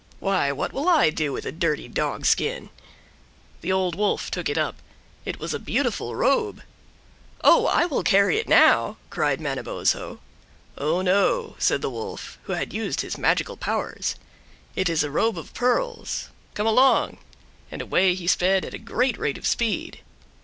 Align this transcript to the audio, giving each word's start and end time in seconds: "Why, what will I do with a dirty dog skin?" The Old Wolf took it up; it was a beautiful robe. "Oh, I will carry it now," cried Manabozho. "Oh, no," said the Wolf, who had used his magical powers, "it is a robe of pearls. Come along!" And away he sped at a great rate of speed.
"Why, 0.19 0.51
what 0.51 0.73
will 0.73 0.89
I 0.89 1.11
do 1.11 1.31
with 1.31 1.45
a 1.45 1.51
dirty 1.51 1.87
dog 1.87 2.25
skin?" 2.25 2.71
The 3.61 3.71
Old 3.71 3.93
Wolf 3.93 4.31
took 4.31 4.49
it 4.49 4.57
up; 4.57 4.77
it 5.25 5.39
was 5.39 5.53
a 5.53 5.59
beautiful 5.59 6.15
robe. 6.15 6.63
"Oh, 7.43 7.67
I 7.67 7.85
will 7.85 8.01
carry 8.01 8.37
it 8.39 8.47
now," 8.49 8.97
cried 9.11 9.39
Manabozho. 9.39 10.19
"Oh, 10.75 11.03
no," 11.03 11.55
said 11.59 11.83
the 11.83 11.89
Wolf, 11.91 12.39
who 12.45 12.53
had 12.53 12.73
used 12.73 13.01
his 13.01 13.19
magical 13.19 13.57
powers, 13.57 14.15
"it 14.75 14.89
is 14.89 15.03
a 15.03 15.11
robe 15.11 15.37
of 15.37 15.53
pearls. 15.53 16.29
Come 16.55 16.65
along!" 16.65 17.19
And 17.69 17.79
away 17.79 18.15
he 18.15 18.25
sped 18.25 18.65
at 18.65 18.73
a 18.73 18.79
great 18.79 19.19
rate 19.19 19.37
of 19.37 19.45
speed. 19.45 20.01